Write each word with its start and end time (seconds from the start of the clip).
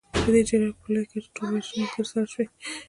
په 0.23 0.29
دې 0.33 0.41
جګړه 0.49 0.63
کې 0.71 0.75
په 0.81 0.87
لویه 0.93 1.07
کچه 1.11 1.29
ټولوژنې 1.37 1.91
ترسره 1.93 2.23
شوې. 2.31 2.45